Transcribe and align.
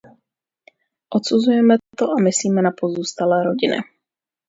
Odsuzujeme 1.13 1.75
to 1.97 2.05
a 2.11 2.15
myslíme 2.21 2.61
na 2.61 2.71
pozůstalé 2.81 3.43
rodiny. 3.43 3.77